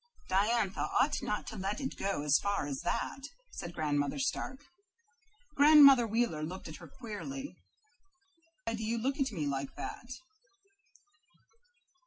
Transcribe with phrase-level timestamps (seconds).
[0.29, 4.65] "Diantha ought not to let it go as far as that," said Grandmother Stark.
[5.55, 7.55] Grandmother Wheeler looked at her queerly.
[8.63, 10.09] "Why do you look at me like that?"